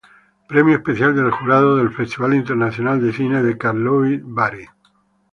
[0.47, 4.65] Premio especial del jurado del Festival Internacional de Cine de Karlovy Vary.